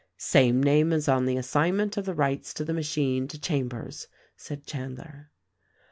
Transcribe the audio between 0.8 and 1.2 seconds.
as